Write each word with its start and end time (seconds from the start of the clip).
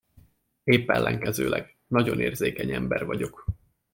Épp 0.65 0.89
ellenkezőleg, 0.89 1.77
nagyon 1.87 2.19
érzékeny 2.19 2.71
ember 2.71 3.05
vagyok. 3.05 3.45